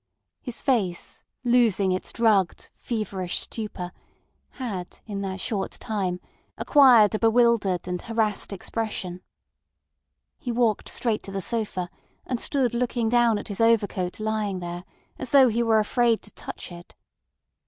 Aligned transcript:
His 0.41 0.59
face, 0.61 1.23
losing 1.43 1.91
its 1.91 2.11
drugged, 2.11 2.71
feverish 2.79 3.37
stupor, 3.41 3.91
had 4.53 4.99
in 5.05 5.21
that 5.21 5.39
short 5.39 5.73
time 5.73 6.19
acquired 6.57 7.13
a 7.13 7.19
bewildered 7.19 7.87
and 7.87 8.01
harassed 8.01 8.51
expression. 8.51 9.21
He 10.39 10.51
walked 10.51 10.89
straight 10.89 11.21
to 11.21 11.31
the 11.31 11.39
sofa, 11.39 11.87
and 12.25 12.41
stood 12.41 12.73
looking 12.73 13.09
down 13.09 13.37
at 13.37 13.49
his 13.49 13.61
overcoat 13.61 14.19
lying 14.19 14.57
there, 14.59 14.85
as 15.19 15.29
though 15.29 15.49
he 15.49 15.61
were 15.61 15.77
afraid 15.77 16.23
to 16.23 16.31
touch 16.31 16.71
it. 16.71 16.95